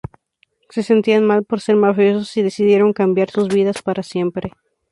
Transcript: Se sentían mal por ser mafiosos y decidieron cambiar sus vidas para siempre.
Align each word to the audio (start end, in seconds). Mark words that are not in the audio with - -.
Se 0.73 0.81
sentían 0.89 1.23
mal 1.29 1.41
por 1.47 1.59
ser 1.65 1.75
mafiosos 1.83 2.35
y 2.37 2.41
decidieron 2.41 2.91
cambiar 3.01 3.29
sus 3.29 3.49
vidas 3.49 3.83
para 3.83 4.01
siempre. 4.01 4.49